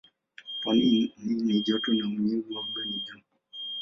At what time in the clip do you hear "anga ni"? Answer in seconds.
2.59-2.97